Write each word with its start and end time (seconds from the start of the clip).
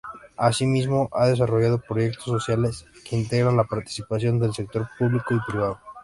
Asimismo, 0.37 1.09
ha 1.13 1.27
desarrollado 1.27 1.79
proyectos 1.87 2.23
sociales 2.25 2.87
que 3.07 3.15
integran 3.15 3.55
la 3.55 3.65
participación 3.65 4.39
del 4.39 4.51
sector 4.51 4.89
público 4.97 5.35
y 5.35 5.39
privado. 5.47 5.79